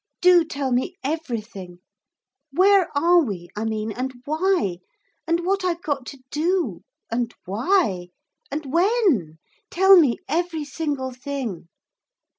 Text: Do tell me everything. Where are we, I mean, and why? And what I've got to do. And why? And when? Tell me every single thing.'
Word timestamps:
Do 0.19 0.43
tell 0.43 0.71
me 0.71 0.95
everything. 1.03 1.77
Where 2.51 2.89
are 2.97 3.19
we, 3.21 3.49
I 3.55 3.65
mean, 3.65 3.91
and 3.91 4.11
why? 4.25 4.79
And 5.27 5.45
what 5.45 5.63
I've 5.63 5.83
got 5.83 6.07
to 6.07 6.17
do. 6.31 6.81
And 7.11 7.31
why? 7.45 8.07
And 8.49 8.73
when? 8.73 9.37
Tell 9.69 9.97
me 9.99 10.17
every 10.27 10.65
single 10.65 11.11
thing.' 11.11 11.67